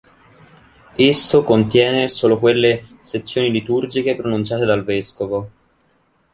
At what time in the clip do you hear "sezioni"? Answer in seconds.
3.01-3.51